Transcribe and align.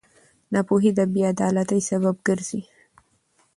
ناپوهي 0.53 0.91
د 0.97 0.99
بېعدالتۍ 1.13 1.79
سبب 1.89 2.15
ګرځي. 2.27 2.61